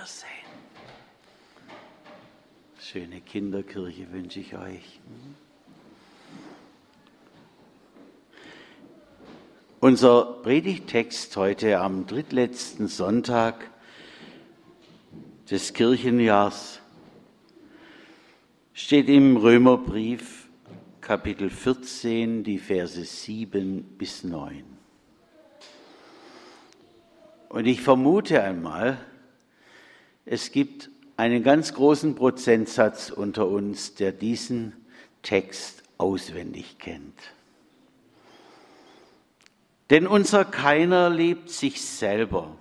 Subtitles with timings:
[0.00, 0.28] Wiedersehen.
[2.80, 5.00] Schöne Kinderkirche wünsche ich euch.
[9.80, 13.70] Unser Predigtext heute am drittletzten Sonntag
[15.50, 16.80] des Kirchenjahrs
[18.72, 20.48] steht im Römerbrief
[21.02, 24.64] Kapitel 14, die Verse 7 bis 9.
[27.50, 28.98] Und ich vermute einmal,
[30.24, 34.72] es gibt einen ganz großen Prozentsatz unter uns, der diesen
[35.22, 37.18] Text auswendig kennt.
[39.90, 42.56] Denn unser keiner lebt sich selber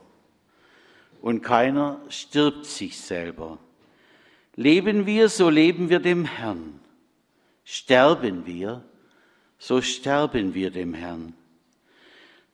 [1.22, 3.60] und keiner stirbt sich selber.
[4.56, 6.80] Leben wir, so leben wir dem Herrn.
[7.64, 8.84] Sterben wir,
[9.60, 11.34] so sterben wir dem Herrn.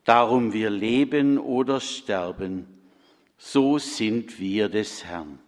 [0.04, 2.68] Darum wir leben oder sterben,
[3.38, 5.40] so sind wir des Herrn.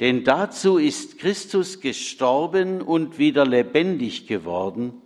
[0.00, 5.00] Denn dazu ist Christus gestorben und wieder lebendig geworden,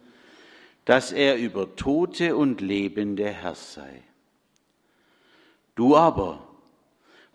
[0.87, 4.03] dass er über Tote und Lebende Herr sei.
[5.75, 6.47] Du aber,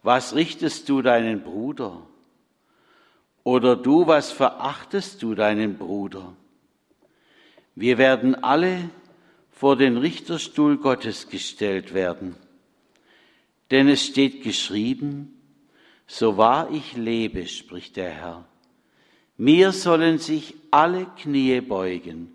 [0.01, 2.07] was richtest du deinen Bruder?
[3.43, 6.33] Oder du, was verachtest du deinen Bruder?
[7.75, 8.89] Wir werden alle
[9.51, 12.35] vor den Richterstuhl Gottes gestellt werden.
[13.71, 15.41] Denn es steht geschrieben,
[16.05, 18.45] so wahr ich lebe, spricht der Herr,
[19.37, 22.31] mir sollen sich alle Knie beugen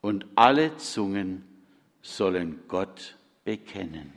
[0.00, 1.44] und alle Zungen
[2.02, 4.12] sollen Gott bekennen.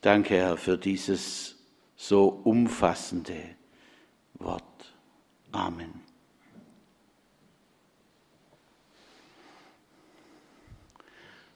[0.00, 1.56] Danke, Herr, für dieses
[1.96, 3.56] so umfassende
[4.34, 4.62] Wort.
[5.50, 6.03] Amen.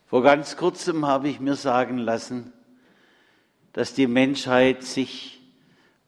[0.08, 2.54] Vor ganz kurzem habe ich mir sagen lassen,
[3.74, 5.38] dass die Menschheit sich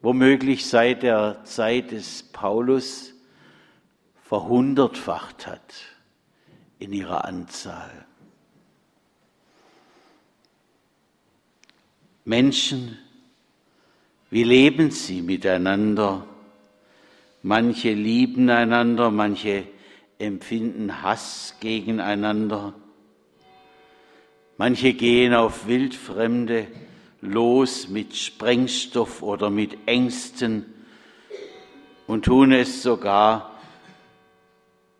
[0.01, 3.13] womöglich seit der Zeit des Paulus
[4.23, 5.75] verhundertfacht hat
[6.79, 7.91] in ihrer Anzahl.
[12.25, 12.97] Menschen,
[14.31, 16.25] wie leben sie miteinander?
[17.43, 19.67] Manche lieben einander, manche
[20.17, 22.73] empfinden Hass gegeneinander.
[24.63, 26.67] Manche gehen auf Wildfremde
[27.19, 30.71] los mit Sprengstoff oder mit Ängsten
[32.05, 33.59] und tun es sogar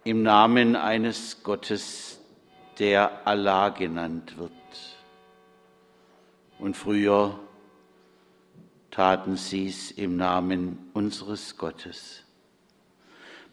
[0.03, 2.19] im Namen eines Gottes,
[2.79, 4.51] der Allah genannt wird.
[6.57, 7.37] Und früher
[8.89, 12.23] taten sie es im Namen unseres Gottes.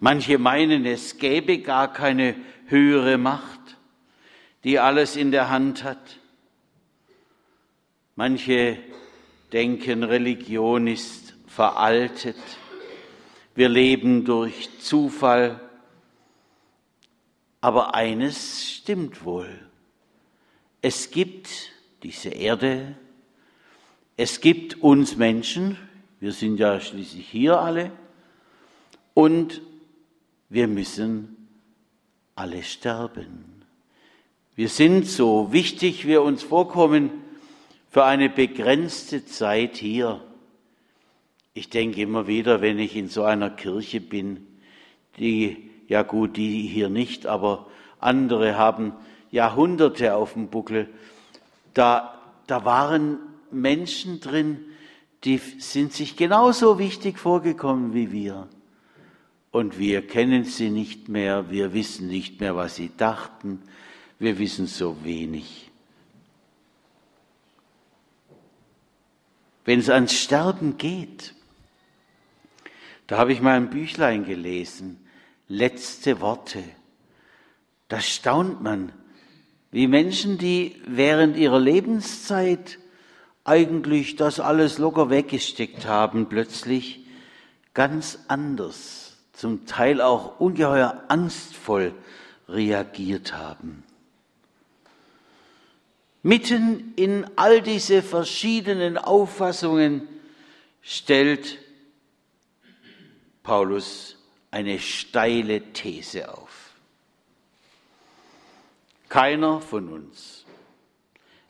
[0.01, 3.78] Manche meinen, es gäbe gar keine höhere Macht,
[4.65, 6.19] die alles in der Hand hat.
[8.17, 8.79] Manche
[9.53, 12.37] denken, Religion ist veraltet.
[13.55, 15.61] Wir leben durch Zufall
[17.61, 19.49] aber eines stimmt wohl.
[20.81, 21.49] Es gibt
[22.03, 22.97] diese Erde,
[24.17, 25.77] es gibt uns Menschen,
[26.21, 27.93] wir sind ja schließlich hier alle,
[29.15, 29.61] und
[30.49, 31.49] wir müssen
[32.35, 33.58] alle sterben.
[34.59, 37.11] Wir sind, so wichtig wir uns vorkommen,
[37.91, 40.21] für eine begrenzte Zeit hier.
[41.55, 44.49] Ich denke immer wieder, wenn ich in so einer Kirche bin,
[45.17, 47.69] die ja gut, die hier nicht, aber
[48.01, 48.95] andere haben
[49.31, 50.89] Jahrhunderte auf dem Buckel.
[51.73, 53.19] Da, da waren
[53.53, 54.59] Menschen drin,
[55.23, 58.49] die sind sich genauso wichtig vorgekommen wie wir.
[59.53, 63.63] Und wir kennen sie nicht mehr, wir wissen nicht mehr, was sie dachten,
[64.19, 65.71] wir wissen so wenig.
[69.65, 71.35] Wenn es ans Sterben geht,
[73.07, 74.99] da habe ich mal ein Büchlein gelesen,
[75.47, 76.63] letzte Worte.
[77.89, 78.93] Da staunt man,
[79.71, 82.79] wie Menschen, die während ihrer Lebenszeit
[83.45, 87.07] eigentlich das alles locker weggesteckt haben, plötzlich
[87.75, 91.95] ganz anders, zum Teil auch ungeheuer angstvoll
[92.49, 93.85] reagiert haben.
[96.29, 100.07] Mitten in all diese verschiedenen Auffassungen
[100.83, 101.57] stellt
[103.43, 104.19] Paulus
[104.51, 106.75] eine steile These auf.
[109.09, 110.45] Keiner von uns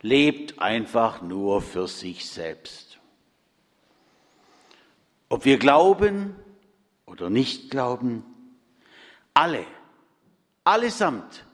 [0.00, 3.00] lebt einfach nur für sich selbst.
[5.28, 6.36] Ob wir glauben
[7.04, 8.22] oder nicht glauben,
[9.34, 9.66] alle,
[10.62, 11.44] allesamt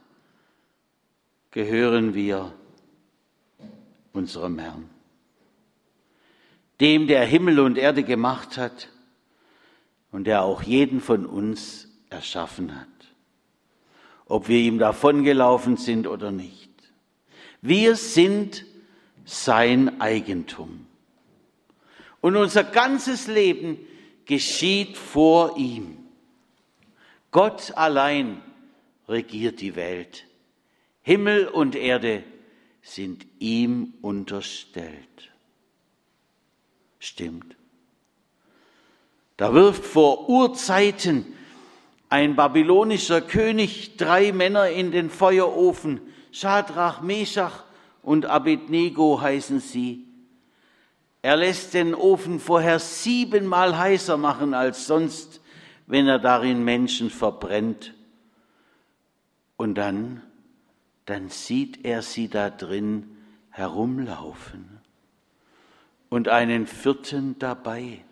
[1.49, 2.53] gehören wir
[4.15, 4.89] unserem Herrn,
[6.79, 8.89] dem der Himmel und Erde gemacht hat
[10.11, 12.87] und der auch jeden von uns erschaffen hat,
[14.25, 16.71] ob wir ihm davongelaufen sind oder nicht.
[17.61, 18.65] Wir sind
[19.25, 20.85] sein Eigentum.
[22.21, 23.77] Und unser ganzes Leben
[24.25, 25.97] geschieht vor ihm.
[27.31, 28.41] Gott allein
[29.07, 30.25] regiert die Welt.
[31.01, 32.23] Himmel und Erde
[32.85, 35.31] sind ihm unterstellt.
[36.99, 37.55] Stimmt.
[39.37, 41.25] Da wirft vor Urzeiten
[42.09, 45.99] ein babylonischer König drei Männer in den Feuerofen.
[46.31, 47.63] Schadrach, Meshach
[48.03, 50.07] und Abednego heißen sie.
[51.23, 55.41] Er lässt den Ofen vorher siebenmal heißer machen als sonst,
[55.87, 57.95] wenn er darin Menschen verbrennt.
[59.57, 60.21] Und dann,
[61.05, 63.17] dann sieht er sie da drin
[63.51, 64.79] herumlaufen
[66.09, 68.03] und einen vierten dabei.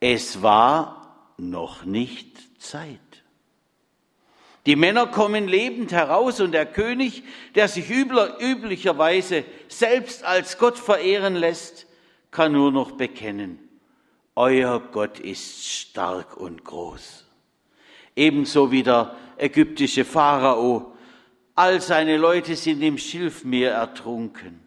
[0.00, 3.00] Es war noch nicht Zeit.
[4.66, 7.22] Die Männer kommen lebend heraus und der König,
[7.54, 11.86] der sich üblicherweise selbst als Gott verehren lässt,
[12.30, 13.58] kann nur noch bekennen,
[14.36, 17.26] euer Gott ist stark und groß.
[18.14, 20.94] Ebenso wie der ägyptische Pharao,
[21.60, 24.60] all seine Leute sind im Schilfmeer ertrunken,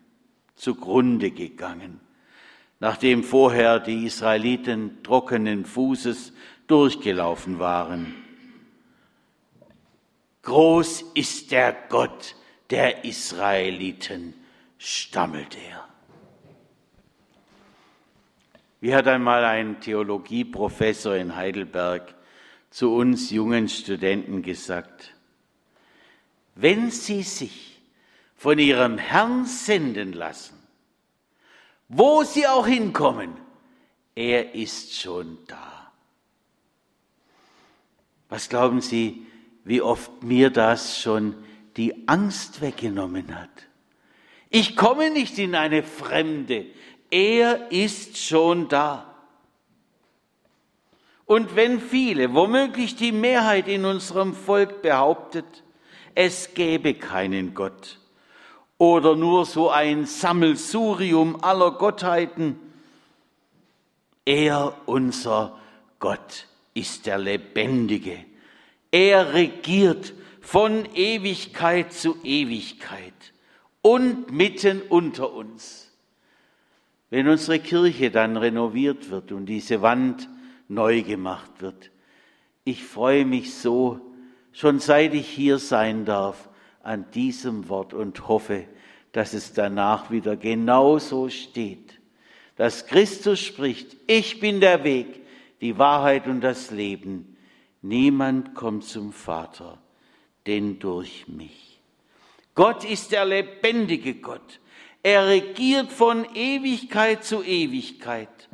[0.54, 2.00] zugrunde gegangen,
[2.80, 6.34] nachdem vorher die Israeliten trockenen Fußes
[6.68, 8.14] durchgelaufen waren.
[10.44, 12.36] Groß ist der Gott
[12.70, 14.36] der Israeliten,
[14.78, 15.88] stammelte er.
[18.82, 22.14] Wie hat einmal ein Theologieprofessor in Heidelberg
[22.70, 25.13] zu uns jungen Studenten gesagt,
[26.56, 27.80] wenn Sie sich
[28.36, 30.58] von Ihrem Herrn senden lassen,
[31.88, 33.34] wo Sie auch hinkommen,
[34.16, 35.92] er ist schon da.
[38.30, 39.26] Was glauben Sie,
[39.64, 41.36] wie oft mir das schon
[41.78, 43.50] die Angst weggenommen hat.
[44.50, 46.66] Ich komme nicht in eine Fremde,
[47.10, 49.10] er ist schon da.
[51.26, 55.63] Und wenn viele, womöglich die Mehrheit in unserem Volk behauptet,
[56.16, 58.00] es gäbe keinen Gott
[58.78, 62.60] oder nur so ein Sammelsurium aller Gottheiten,
[64.26, 65.58] er, unser
[66.00, 68.26] Gott, ist der Lebendige,
[68.92, 73.14] er regiert von Ewigkeit zu Ewigkeit
[73.82, 75.92] und mitten unter uns.
[77.10, 80.28] Wenn unsere Kirche dann renoviert wird und diese Wand
[80.68, 81.92] neu gemacht wird,
[82.66, 84.13] ich freue mich so,
[84.54, 86.50] schon seit ich hier sein darf,
[86.82, 88.66] an diesem Wort und hoffe,
[89.12, 92.00] dass es danach wieder genauso steht,
[92.56, 95.22] dass Christus spricht, ich bin der Weg,
[95.62, 97.38] die Wahrheit und das Leben.
[97.82, 99.82] Niemand kommt zum Vater,
[100.46, 101.80] denn durch mich.
[102.56, 104.60] Gott ist der lebendige Gott.
[105.02, 108.50] Er regiert von Ewigkeit zu Ewigkeit.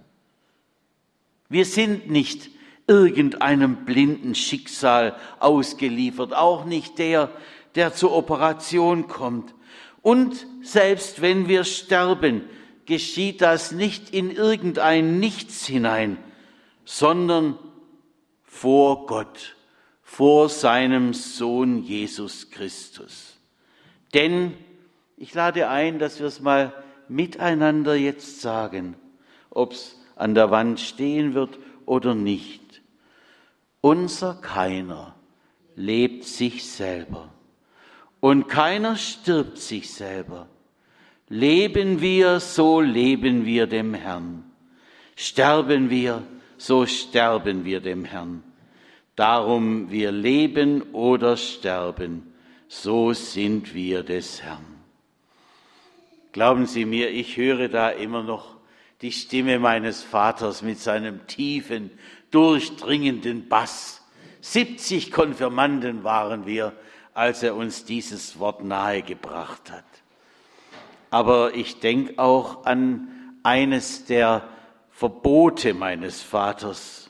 [1.49, 2.49] Wir sind nicht
[2.89, 7.29] irgendeinem blinden Schicksal ausgeliefert, auch nicht der,
[7.75, 9.53] der zur Operation kommt.
[10.01, 12.41] Und selbst wenn wir sterben,
[12.85, 16.17] geschieht das nicht in irgendein Nichts hinein,
[16.83, 17.59] sondern
[18.43, 19.55] vor Gott,
[20.01, 23.37] vor seinem Sohn Jesus Christus.
[24.15, 24.55] Denn
[25.15, 26.73] ich lade ein, dass wir es mal
[27.07, 28.95] miteinander jetzt sagen,
[29.51, 32.58] ob es an der Wand stehen wird oder nicht.
[33.81, 35.15] Unser keiner
[35.75, 37.29] lebt sich selber
[38.19, 40.47] und keiner stirbt sich selber.
[41.29, 44.43] Leben wir, so leben wir dem Herrn.
[45.15, 46.23] Sterben wir,
[46.57, 48.43] so sterben wir dem Herrn.
[49.15, 52.33] Darum wir leben oder sterben,
[52.67, 54.65] so sind wir des Herrn.
[56.31, 58.55] Glauben Sie mir, ich höre da immer noch
[59.01, 61.89] die Stimme meines Vaters mit seinem tiefen,
[62.31, 64.01] durchdringenden Bass.
[64.41, 66.73] 70 Konfirmanden waren wir,
[67.13, 69.83] als er uns dieses Wort nahegebracht hat.
[71.09, 73.09] Aber ich denke auch an
[73.43, 74.47] eines der
[74.91, 77.09] Verbote meines Vaters.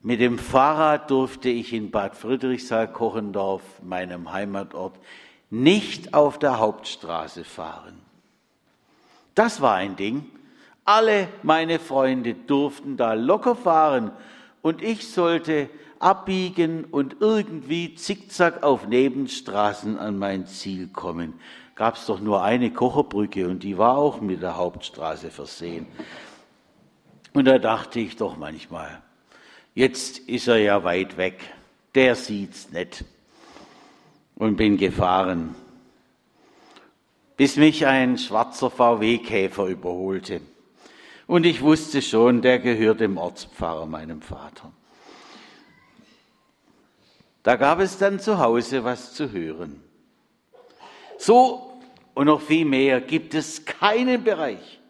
[0.00, 4.98] Mit dem Fahrrad durfte ich in Bad Friedrichsthal-Kochendorf, meinem Heimatort,
[5.50, 8.00] nicht auf der Hauptstraße fahren.
[9.34, 10.30] Das war ein Ding.
[10.86, 14.12] Alle meine Freunde durften da locker fahren
[14.62, 21.40] und ich sollte abbiegen und irgendwie zickzack auf Nebenstraßen an mein Ziel kommen.
[21.74, 25.86] gab es doch nur eine Kocherbrücke und die war auch mit der Hauptstraße versehen.
[27.34, 29.02] Und da dachte ich doch manchmal,
[29.74, 31.40] jetzt ist er ja weit weg,
[31.96, 33.04] der sieht's nicht.
[34.36, 35.54] Und bin gefahren,
[37.36, 40.40] bis mich ein schwarzer VW-Käfer überholte.
[41.26, 44.72] Und ich wusste schon, der gehört dem Ortspfarrer, meinem Vater.
[47.42, 49.80] Da gab es dann zu Hause was zu hören.
[51.18, 51.72] So
[52.14, 54.80] und noch viel mehr gibt es keinen Bereich,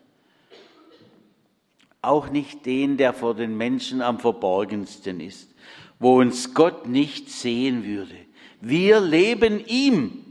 [2.02, 5.50] auch nicht den, der vor den Menschen am verborgensten ist,
[5.98, 8.14] wo uns Gott nicht sehen würde.
[8.60, 10.24] Wir leben ihm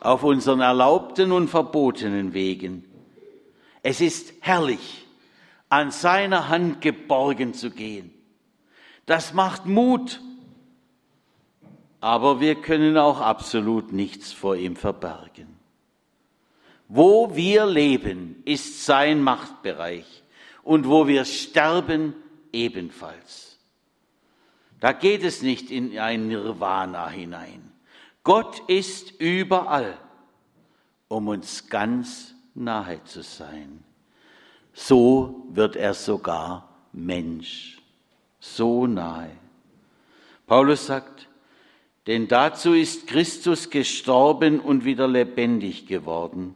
[0.00, 2.84] auf unseren erlaubten und verbotenen Wegen.
[3.84, 5.06] Es ist herrlich,
[5.68, 8.12] an seiner Hand geborgen zu gehen.
[9.06, 10.20] Das macht Mut
[12.04, 15.56] aber wir können auch absolut nichts vor ihm verbergen.
[16.86, 20.22] Wo wir leben, ist sein Machtbereich
[20.62, 22.12] und wo wir sterben,
[22.52, 23.58] ebenfalls.
[24.80, 27.72] Da geht es nicht in ein Nirvana hinein.
[28.22, 29.96] Gott ist überall,
[31.08, 33.82] um uns ganz nahe zu sein.
[34.72, 37.78] So wird er sogar Mensch,
[38.40, 39.30] so nahe.
[40.46, 41.28] Paulus sagt,
[42.06, 46.54] denn dazu ist Christus gestorben und wieder lebendig geworden,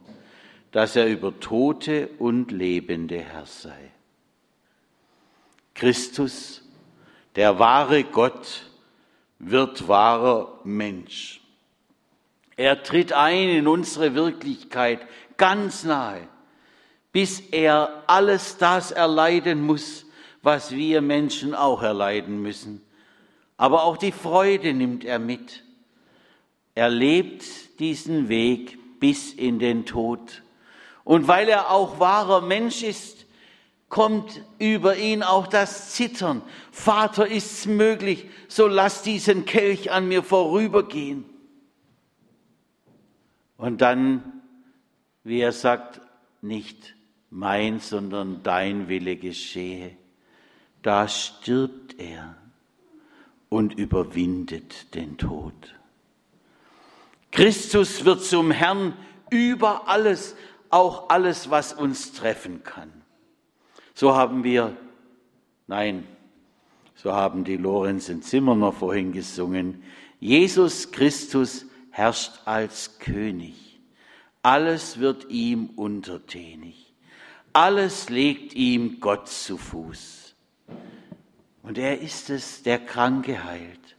[0.72, 3.90] dass er über Tote und Lebende Herr sei.
[5.74, 6.62] Christus,
[7.36, 8.66] der wahre Gott,
[9.38, 11.40] wird wahrer Mensch.
[12.56, 15.00] Er tritt ein in unsere Wirklichkeit
[15.38, 16.28] ganz nahe,
[17.10, 20.04] bis er alles das erleiden muss,
[20.42, 22.82] was wir Menschen auch erleiden müssen
[23.58, 25.64] aber auch die Freude nimmt er mit.
[26.74, 27.44] Er lebt
[27.80, 30.42] diesen Weg bis in den Tod.
[31.02, 33.26] Und weil er auch wahrer Mensch ist,
[33.88, 36.42] kommt über ihn auch das Zittern.
[36.70, 41.24] Vater, ist's möglich, so lass diesen Kelch an mir vorübergehen.
[43.56, 44.40] Und dann,
[45.28, 46.00] wie er sagt,
[46.40, 46.94] nicht
[47.30, 49.96] mein, sondern dein Wille geschehe.
[50.82, 52.36] Da stirbt er
[53.48, 55.74] und überwindet den Tod.
[57.30, 58.94] Christus wird zum Herrn
[59.30, 60.34] über alles,
[60.70, 62.90] auch alles, was uns treffen kann.
[63.94, 64.76] So haben wir,
[65.66, 66.06] nein,
[66.94, 69.82] so haben die Lorenzen Zimmerner vorhin gesungen,
[70.20, 73.67] Jesus Christus herrscht als König.
[74.42, 76.92] Alles wird ihm untertänig.
[77.52, 80.34] Alles legt ihm Gott zu Fuß.
[81.62, 83.96] Und er ist es, der Kranke heilt.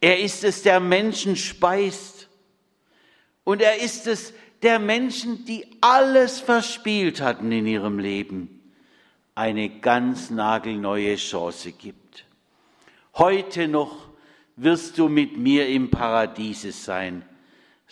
[0.00, 2.28] Er ist es, der Menschen speist.
[3.44, 8.60] Und er ist es, der Menschen, die alles verspielt hatten in ihrem Leben,
[9.34, 12.26] eine ganz nagelneue Chance gibt.
[13.14, 14.08] Heute noch
[14.56, 17.24] wirst du mit mir im Paradiese sein,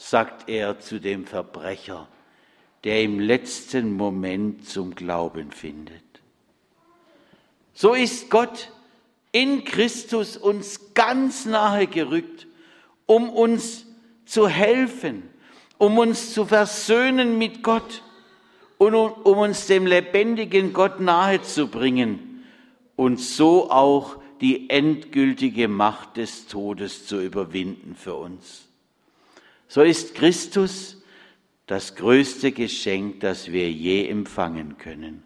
[0.00, 2.08] sagt er zu dem Verbrecher,
[2.84, 6.02] der im letzten Moment zum Glauben findet.
[7.74, 8.72] So ist Gott
[9.30, 12.46] in Christus uns ganz nahe gerückt,
[13.04, 13.84] um uns
[14.24, 15.22] zu helfen,
[15.76, 18.02] um uns zu versöhnen mit Gott
[18.78, 22.42] und um uns dem lebendigen Gott nahe zu bringen
[22.96, 28.69] und so auch die endgültige Macht des Todes zu überwinden für uns.
[29.70, 31.00] So ist Christus
[31.68, 35.22] das größte Geschenk, das wir je empfangen können.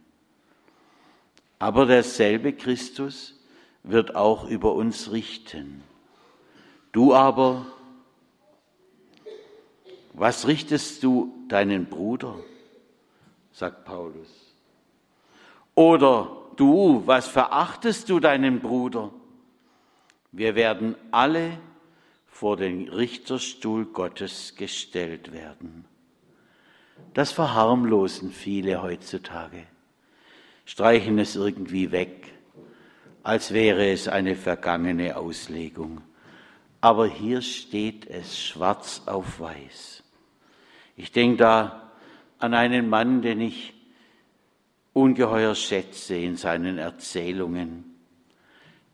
[1.59, 3.41] Aber derselbe Christus
[3.85, 5.83] wird auch über uns richten.
[6.93, 7.65] Du aber,
[10.13, 12.37] was richtest du deinen Bruder?
[13.51, 14.29] sagt Paulus.
[15.75, 19.11] Oder du, was verachtest du deinen Bruder?
[20.33, 21.59] Wir werden alle
[22.35, 25.87] vor den Richterstuhl Gottes gestellt werden.
[27.15, 29.65] Das verharmlosen viele heutzutage,
[30.65, 32.35] streichen es irgendwie weg
[33.25, 36.03] als wäre es eine vergangene Auslegung.
[36.81, 40.05] Aber hier steht es schwarz auf weiß.
[40.97, 41.93] Ich denke da
[42.39, 43.73] an einen Mann, den ich
[44.93, 47.97] ungeheuer schätze in seinen Erzählungen,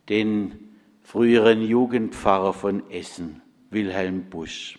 [0.08, 0.69] den
[1.10, 4.78] früheren Jugendpfarrer von Essen, Wilhelm Busch.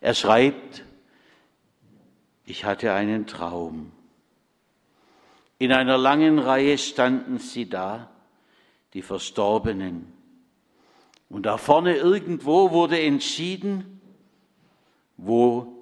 [0.00, 0.86] Er schreibt,
[2.46, 3.92] ich hatte einen Traum.
[5.58, 8.10] In einer langen Reihe standen sie da
[8.94, 10.10] die Verstorbenen.
[11.28, 14.00] Und da vorne irgendwo wurde entschieden,
[15.18, 15.76] wo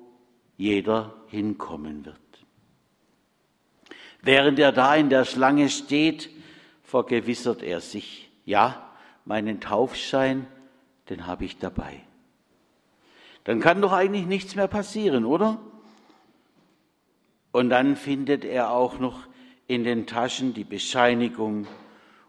[0.56, 2.16] jeder hinkommen wird.
[4.22, 6.30] Während er da in der Schlange steht,
[6.82, 8.89] vergewissert er sich, ja,
[9.30, 10.44] meinen Taufschein,
[11.08, 12.00] den habe ich dabei.
[13.44, 15.60] Dann kann doch eigentlich nichts mehr passieren, oder?
[17.52, 19.28] Und dann findet er auch noch
[19.68, 21.68] in den Taschen die Bescheinigung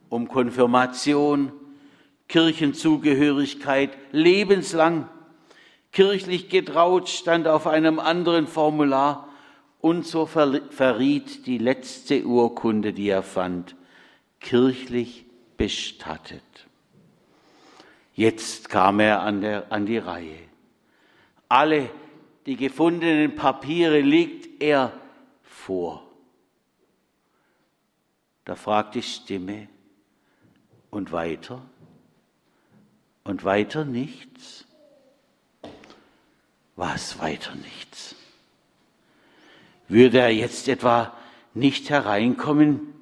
[0.09, 1.51] um Konfirmation,
[2.27, 5.09] Kirchenzugehörigkeit lebenslang.
[5.91, 9.27] Kirchlich getraut stand auf einem anderen Formular
[9.79, 13.75] und so verriet die letzte Urkunde, die er fand,
[14.39, 15.25] kirchlich
[15.57, 16.43] bestattet.
[18.13, 20.39] Jetzt kam er an, der, an die Reihe.
[21.47, 21.89] Alle
[22.45, 24.93] die gefundenen Papiere legt er
[25.43, 26.03] vor.
[28.45, 29.67] Da fragt die Stimme,
[30.91, 31.61] und weiter?
[33.23, 34.67] Und weiter nichts?
[36.75, 38.15] Was weiter nichts?
[39.87, 41.15] Würde er jetzt etwa
[41.53, 42.93] nicht hereinkommen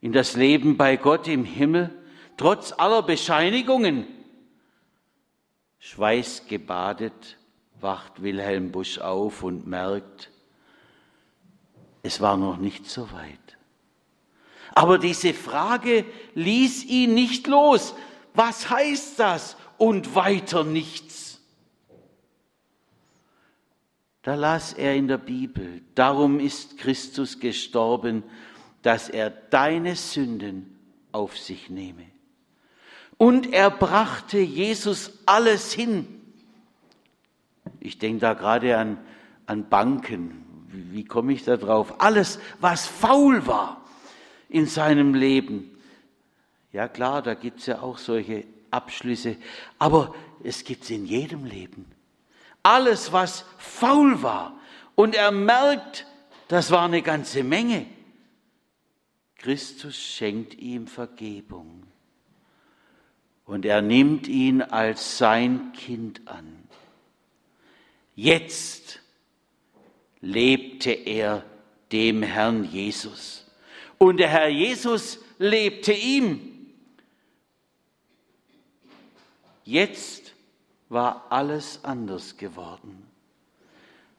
[0.00, 1.90] in das Leben bei Gott im Himmel,
[2.36, 4.06] trotz aller Bescheinigungen?
[5.86, 7.36] Schweißgebadet
[7.80, 10.32] wacht Wilhelm Busch auf und merkt,
[12.02, 13.56] es war noch nicht so weit.
[14.74, 17.94] Aber diese Frage ließ ihn nicht los.
[18.34, 19.56] Was heißt das?
[19.78, 21.40] Und weiter nichts.
[24.22, 28.24] Da las er in der Bibel, darum ist Christus gestorben,
[28.82, 30.80] dass er deine Sünden
[31.12, 32.15] auf sich nehme.
[33.18, 36.06] Und er brachte Jesus alles hin.
[37.80, 38.98] Ich denke da gerade an,
[39.46, 40.44] an Banken.
[40.68, 42.00] Wie, wie komme ich da drauf?
[42.00, 43.80] Alles, was faul war
[44.48, 45.70] in seinem Leben.
[46.72, 49.36] Ja klar, da gibt es ja auch solche Abschlüsse,
[49.78, 51.86] aber es gibt es in jedem Leben.
[52.62, 54.58] Alles, was faul war
[54.94, 56.06] und er merkt,
[56.48, 57.86] das war eine ganze Menge.
[59.36, 61.84] Christus schenkt ihm Vergebung
[63.46, 66.64] und er nimmt ihn als sein Kind an.
[68.14, 69.00] Jetzt
[70.20, 71.44] lebte er
[71.92, 73.46] dem Herrn Jesus.
[73.98, 76.52] Und der Herr Jesus lebte ihm.
[79.64, 80.34] Jetzt
[80.88, 83.06] war alles anders geworden.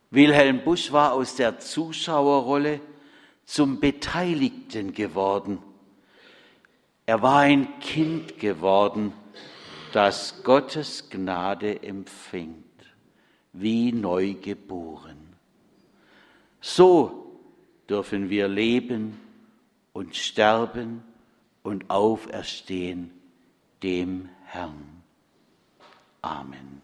[0.09, 2.79] Wilhelm Busch war aus der Zuschauerrolle
[3.45, 5.59] zum Beteiligten geworden.
[7.08, 9.13] Er war ein Kind geworden,
[9.93, 12.65] das Gottes Gnade empfängt,
[13.54, 15.34] wie neugeboren.
[16.60, 17.39] So
[17.89, 19.17] dürfen wir leben
[19.93, 21.02] und sterben
[21.63, 23.12] und auferstehen
[23.82, 25.02] dem Herrn.
[26.22, 26.82] Amen.